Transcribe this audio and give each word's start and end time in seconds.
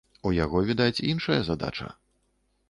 У 0.27 0.29
яго, 0.43 0.61
відаць, 0.69 1.03
іншая 1.11 1.37
задача. 1.51 1.91